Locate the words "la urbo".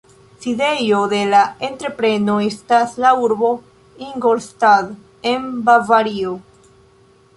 3.03-3.51